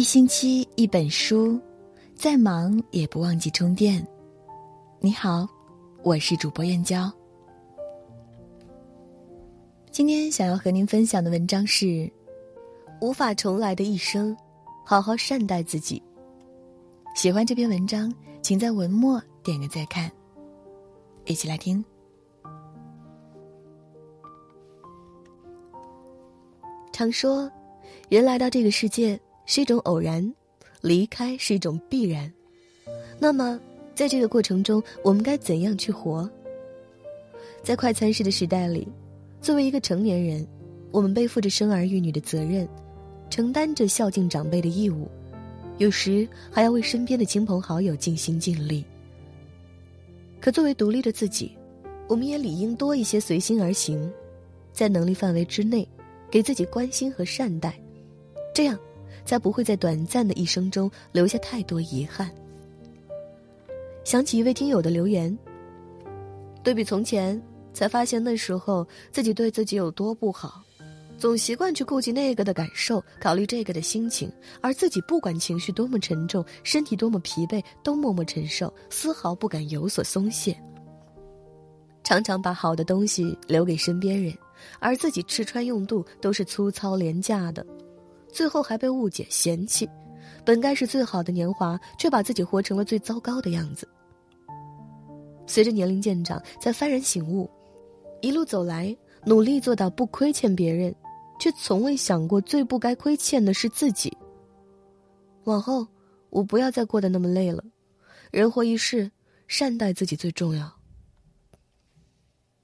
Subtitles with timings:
[0.00, 1.60] 一星期一本书，
[2.14, 4.02] 再忙也不忘记充电。
[4.98, 5.46] 你好，
[6.02, 7.12] 我是主播燕娇。
[9.90, 11.84] 今天想要和您分享的文章是
[13.02, 14.34] 《无法重来的一生》，
[14.86, 16.02] 好好善待自己。
[17.14, 20.10] 喜欢这篇文章，请在文末点个再看。
[21.26, 21.84] 一起来听。
[26.90, 27.52] 常说，
[28.08, 29.20] 人来到这个世界。
[29.52, 30.32] 是一种偶然，
[30.80, 32.32] 离开是一种必然。
[33.18, 33.60] 那么，
[33.96, 36.30] 在这个过程中，我们该怎样去活？
[37.60, 38.86] 在快餐式的时代里，
[39.40, 40.46] 作为一个成年人，
[40.92, 42.68] 我们背负着生儿育女的责任，
[43.28, 45.08] 承担着孝敬长辈的义务，
[45.78, 48.84] 有时还要为身边的亲朋好友尽心尽力。
[50.40, 51.58] 可作为独立的自己，
[52.06, 54.08] 我们也理应多一些随心而行，
[54.72, 55.84] 在能力范围之内，
[56.30, 57.74] 给自己关心和善待，
[58.54, 58.78] 这样。
[59.30, 62.28] 才不会在短暂的一生中留下太多遗憾。
[64.02, 65.38] 想起一位听友的留言，
[66.64, 67.40] 对比从前，
[67.72, 70.64] 才发现那时候自己对自己有多不好，
[71.16, 74.28] 总习惯去顾及那个的感受，考虑这个的心情，
[74.60, 80.60] 而自己不管情绪多么沉重，身体多么疲惫，都默默承受，丝毫不敢有所松懈。
[82.02, 84.36] 常常把好的东西留给身边人，
[84.80, 87.64] 而自己吃穿用度都是粗糙廉价的。
[88.30, 89.88] 最后还被误解嫌弃，
[90.44, 93.88] 本该是最好的年华，却把自己活成了最糟糕的样子。
[95.46, 97.50] 随着年龄渐长，才幡然醒悟，
[98.20, 100.94] 一路走来，努力做到不亏欠别人，
[101.40, 104.16] 却从未想过最不该亏欠的是自己。
[105.44, 105.86] 往后，
[106.28, 107.64] 我不要再过得那么累了。
[108.30, 109.10] 人活一世，
[109.48, 110.72] 善待自己最重要。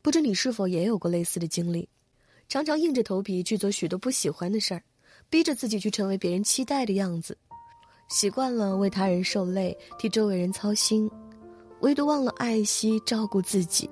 [0.00, 1.88] 不知你是否也有过类似的经历，
[2.48, 4.82] 常常硬着头皮去做许多不喜欢的事儿。
[5.32, 7.34] 逼着自己去成为别人期待的样子，
[8.10, 11.10] 习惯了为他人受累，替周围人操心，
[11.80, 13.88] 唯独忘了爱惜照顾自己。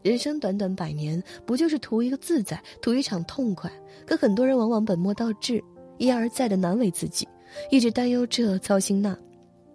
[0.00, 3.70] 人生短短百年，不就是图一个自在，图一场痛快？
[4.06, 5.62] 可很多人往往本末倒置，
[5.98, 7.28] 一而再的难为自己，
[7.70, 9.14] 一直担忧这操心那，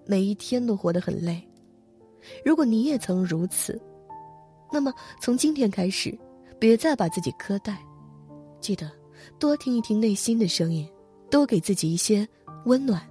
[0.07, 1.47] 每一天都活得很累。
[2.43, 3.79] 如果你也曾如此，
[4.71, 4.91] 那么
[5.21, 6.17] 从今天开始，
[6.57, 7.77] 别再把自己苛待，
[8.59, 8.89] 记得。
[9.39, 10.87] 多听一听内心的声音，
[11.29, 12.27] 多给自己一些
[12.65, 13.01] 温暖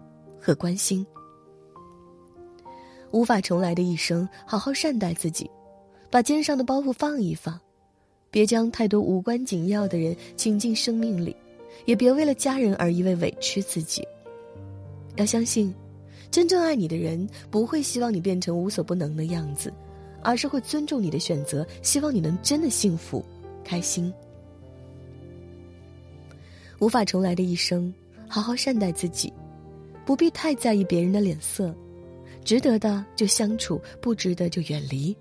[0.40, 1.06] 和关心。
[3.10, 5.50] 无法重来的一生，好好善待自己，
[6.10, 7.60] 把肩上的包袱放一放，
[8.30, 11.36] 别将太多无关紧要的人请进生命里，
[11.84, 14.02] 也别为了家人而一味委屈自己。
[15.16, 15.74] 要相信，
[16.30, 19.70] 真正爱你的人不会希望你变成无所不能的样子，
[20.22, 23.22] 而是会尊重你的选择，希望你能真的幸福、
[23.62, 24.10] 开心。
[26.82, 27.94] 无法重来的一生，
[28.26, 29.32] 好好善待自己，
[30.04, 31.72] 不必太在意别人的脸色，
[32.44, 35.16] 值得的就相处，不值得就远离，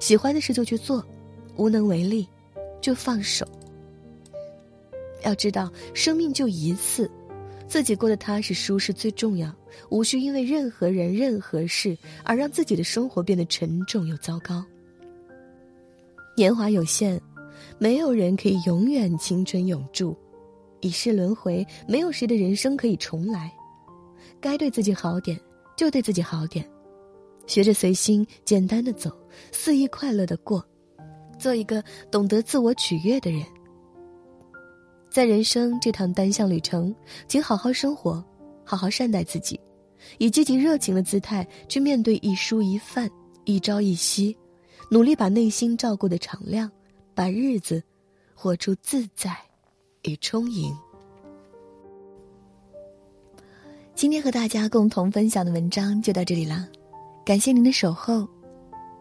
[0.00, 1.06] 喜欢的事就去做，
[1.54, 2.26] 无能为力
[2.80, 3.46] 就放手。
[5.22, 7.08] 要知道，生命就一次，
[7.68, 9.54] 自己过得踏实舒适最重要，
[9.90, 14.64] 无需因为任何人、任何事而让自己的生活变得沉重又糟糕。
[16.36, 17.20] 年华有限，
[17.78, 20.12] 没有人可以永远青春永驻。
[20.84, 23.50] 一世轮回，没有谁的人生可以重来。
[24.38, 25.40] 该对自己好点，
[25.78, 26.68] 就对自己好点，
[27.46, 29.10] 学着随心，简单的走，
[29.50, 30.62] 肆意快乐的过，
[31.38, 33.42] 做一个懂得自我取悦的人。
[35.08, 36.94] 在人生这趟单向旅程，
[37.26, 38.22] 请好好生活，
[38.62, 39.58] 好好善待自己，
[40.18, 43.10] 以积极热情的姿态去面对一蔬一饭、
[43.46, 44.36] 一朝一夕，
[44.90, 46.70] 努力把内心照顾的敞亮，
[47.14, 47.82] 把日子
[48.34, 49.34] 活出自在。
[50.04, 50.74] 与充盈。
[53.94, 56.68] 今天和大家共同分享的文章就到这里了，
[57.24, 58.26] 感谢您的守候。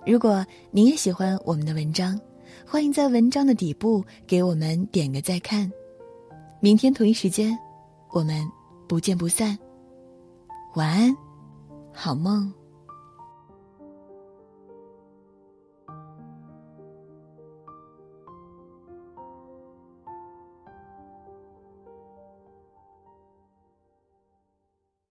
[0.05, 2.19] 如果您也喜欢我们的文章，
[2.65, 5.71] 欢迎在文章的底部给我们点个再看。
[6.59, 7.57] 明天同一时间，
[8.11, 8.45] 我们
[8.87, 9.57] 不见不散。
[10.75, 11.15] 晚安，
[11.91, 12.53] 好梦。